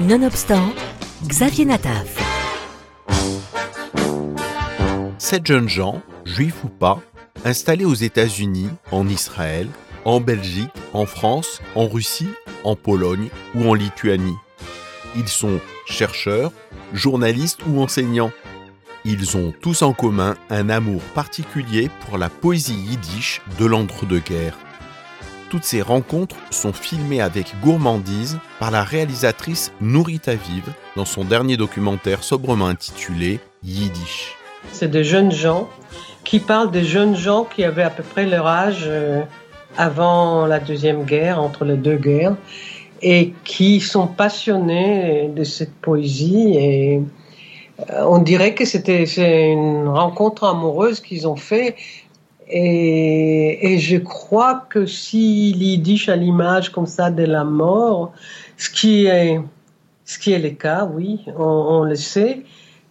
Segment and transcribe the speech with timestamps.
[0.00, 0.74] Nonobstant,
[1.28, 2.18] Xavier Nataf.
[5.18, 7.00] Sept jeunes gens, juifs ou pas,
[7.44, 9.68] installés aux États-Unis, en Israël,
[10.04, 12.28] en Belgique, en France, en Russie,
[12.64, 14.36] en Pologne ou en Lituanie.
[15.14, 16.50] Ils sont chercheurs,
[16.92, 18.32] journalistes ou enseignants.
[19.04, 24.58] Ils ont tous en commun un amour particulier pour la poésie yiddish de l'entre-deux-guerres.
[25.54, 30.64] Toutes ces rencontres sont filmées avec gourmandise par la réalisatrice Nourita Aviv
[30.96, 34.34] dans son dernier documentaire sobrement intitulé Yiddish.
[34.72, 35.68] C'est des jeunes gens
[36.24, 39.22] qui parlent des jeunes gens qui avaient à peu près leur âge euh,
[39.76, 42.34] avant la Deuxième Guerre, entre les deux guerres,
[43.00, 46.56] et qui sont passionnés de cette poésie.
[46.56, 47.00] Et
[47.78, 49.04] euh, on dirait que c'était
[49.52, 51.76] une rencontre amoureuse qu'ils ont fait.
[52.48, 58.12] Et, je crois que si l'Yiddish a l'image comme ça de la mort,
[58.56, 59.40] ce qui est,
[60.04, 62.42] ce qui est le cas, oui, on, le sait,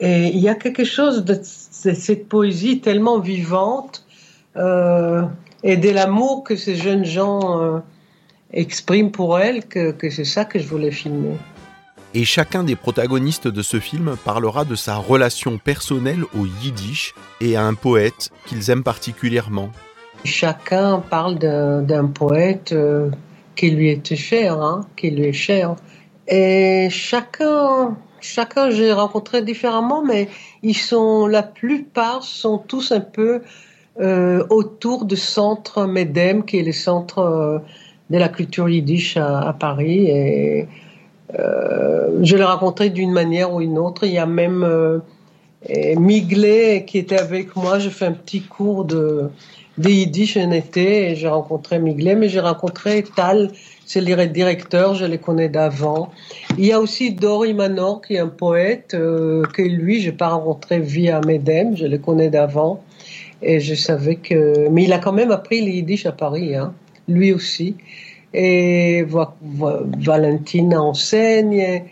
[0.00, 4.04] et il y a quelque chose de, cette poésie tellement vivante
[4.56, 5.22] euh,
[5.62, 7.78] et de l'amour que ces jeunes gens euh,
[8.52, 11.36] expriment pour elle que c'est ça que je voulais filmer.
[12.14, 17.56] Et chacun des protagonistes de ce film parlera de sa relation personnelle au yiddish et
[17.56, 19.70] à un poète qu'ils aiment particulièrement.
[20.24, 23.10] Chacun parle d'un poète euh,
[23.54, 25.76] qui lui était cher, hein, qui lui est cher.
[26.26, 30.28] Et chacun, chacun j'ai rencontré différemment, mais
[30.62, 33.42] ils sont, la plupart sont tous un peu
[34.00, 37.58] euh, autour du centre MEDEM, qui est le centre euh,
[38.10, 40.08] de la culture yiddish à, Paris.
[41.34, 44.04] Je l'ai rencontré d'une manière ou une autre.
[44.04, 45.02] Il y a même
[45.68, 47.78] Miglet qui était avec moi.
[47.78, 49.30] J'ai fait un petit cours de,
[49.78, 53.50] de yiddish en été et j'ai rencontré Miglet, mais j'ai rencontré Tal,
[53.86, 56.10] c'est le directeur, je les connais d'avant.
[56.58, 60.28] Il y a aussi Dori Manor qui est un poète que lui, je n'ai pas
[60.28, 62.82] rencontré via Medem, je le connais d'avant.
[63.40, 64.68] Et je savais que.
[64.68, 66.74] Mais il a quand même appris les yiddish à Paris, hein,
[67.06, 67.76] lui aussi.
[68.34, 71.84] Et Valentine enseigne.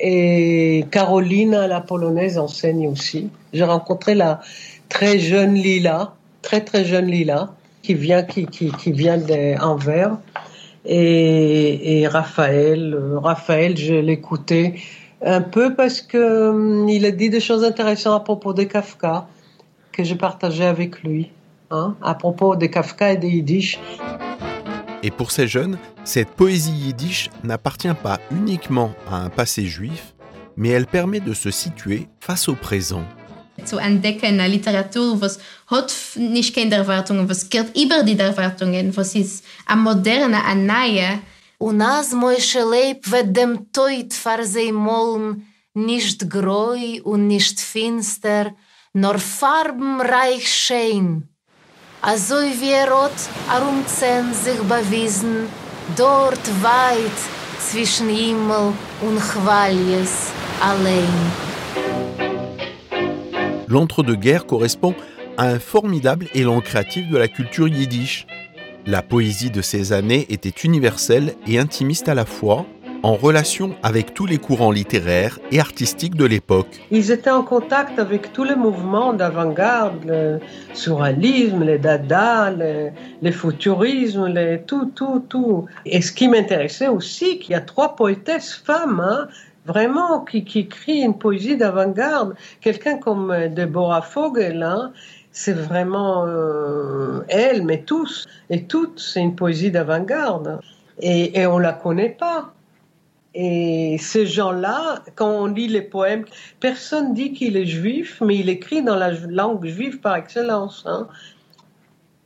[0.00, 3.30] Et Carolina, la polonaise, enseigne aussi.
[3.52, 4.40] J'ai rencontré la
[4.88, 10.16] très jeune Lila, très très jeune Lila, qui vient, qui, qui, vient d'Anvers.
[10.84, 14.74] Et, et Raphaël, Raphaël, je l'écoutais
[15.24, 19.26] un peu parce que hum, il a dit des choses intéressantes à propos de Kafka
[19.92, 21.30] que j'ai partagé avec lui
[21.70, 23.78] hein, à propos de Kafka et des Yiddish.
[25.03, 30.13] Et pour ces jeunes, cette poésie yiddish n'appartient pas uniquement à un passé juif,
[30.57, 33.03] mais elle permet de se situer face au présent.
[33.65, 39.15] Zu entdecken eine Literatur, was hat nicht keine Erwartungen, was geht über die Erwartungen, was
[39.15, 41.19] ist eine moderne, eine neue.
[41.61, 45.43] У нас мой шелейб ведем тоит фарзей молн,
[45.75, 48.53] nicht groi und nicht finster,
[48.93, 51.27] nor farben reich schein.
[52.06, 52.90] Er.
[63.68, 64.94] L'entre-deux-guerres correspond
[65.38, 68.26] à un formidable élan créatif de la culture yiddish.
[68.84, 72.66] La poésie de ces années était universelle et intimiste à la fois,
[73.04, 76.80] en relation avec tous les courants littéraires et artistiques de l'époque.
[76.90, 80.40] Ils étaient en contact avec tous les mouvements d'avant-garde, le
[80.72, 85.66] surréalisme, les dada, le, futurisme, les, tout, tout, tout.
[85.84, 89.28] Et ce qui m'intéressait aussi, qu'il y a trois poétesses femmes, hein,
[89.66, 92.34] vraiment, qui, qui une poésie d'avant-garde.
[92.62, 94.92] Quelqu'un comme Deborah Fogel, hein,
[95.30, 100.58] c'est vraiment euh, elle, mais tous et toutes, c'est une poésie d'avant-garde.
[101.00, 102.54] Et, et on la connaît pas.
[103.34, 106.24] Et ces gens-là, quand on lit les poèmes,
[106.60, 110.84] personne dit qu'il est juif, mais il écrit dans la langue juive par excellence.
[110.86, 111.08] Hein.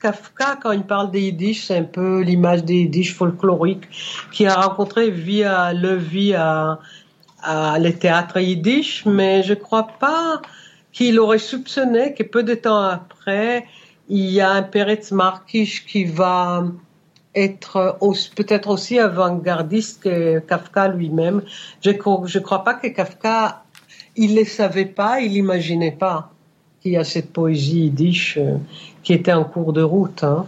[0.00, 3.88] Kafka, quand il parle des Yiddish, c'est un peu l'image des Yiddish folkloriques
[4.32, 6.78] qu'il a rencontré via le vie à,
[7.42, 10.40] à les théâtres Yiddish, mais je crois pas
[10.92, 13.66] qu'il aurait soupçonné que peu de temps après,
[14.08, 16.64] il y a un Peretz Markish qui va
[17.34, 17.98] être
[18.34, 21.42] peut-être aussi avant-gardiste que Kafka lui-même.
[21.82, 23.64] Je ne crois pas que Kafka,
[24.16, 26.30] il ne savait pas, il n'imaginait pas
[26.80, 28.56] qu'il y a cette poésie yiddish euh,
[29.02, 30.22] qui était en cours de route.
[30.22, 30.46] Hein.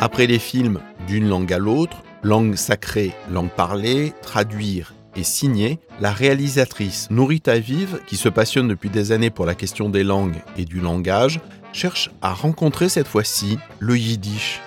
[0.00, 6.12] Après les films D'une langue à l'autre, langue sacrée, langue parlée, traduire et signer, la
[6.12, 10.64] réalisatrice Nourita Vive, qui se passionne depuis des années pour la question des langues et
[10.64, 11.40] du langage,
[11.72, 14.60] cherche à rencontrer cette fois-ci le yiddish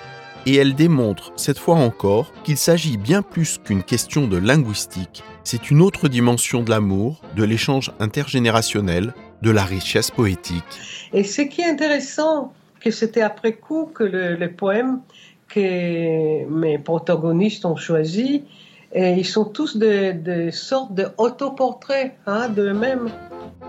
[0.46, 5.72] Et elle démontre, cette fois encore, qu'il s'agit bien plus qu'une question de linguistique, c'est
[5.72, 10.64] une autre dimension de l'amour, de l'échange intergénérationnel, de la richesse poétique.
[11.14, 15.00] Et ce qui est intéressant, que c'était après coup que le, le poème
[15.48, 18.44] que mes protagonistes ont choisi,
[18.94, 23.10] et ils sont tous des, sortes d'autoportraits hein, d'eux-mêmes.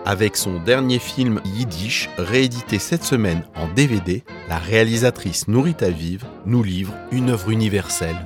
[0.05, 6.63] Avec son dernier film Yiddish, réédité cette semaine en DVD, la réalisatrice Nourita Vive nous
[6.63, 8.17] livre une œuvre universelle